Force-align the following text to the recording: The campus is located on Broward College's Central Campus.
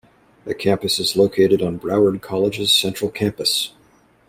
The 0.45 0.55
campus 0.55 0.97
is 0.97 1.15
located 1.15 1.61
on 1.61 1.77
Broward 1.79 2.23
College's 2.23 2.73
Central 2.73 3.11
Campus. 3.11 3.73